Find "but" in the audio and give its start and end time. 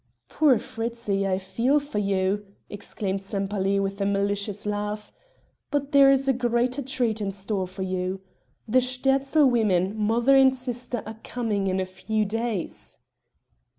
5.69-5.91